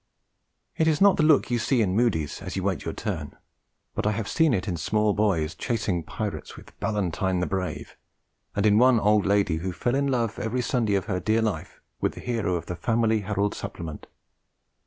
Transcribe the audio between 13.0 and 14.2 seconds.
Herald Supplement.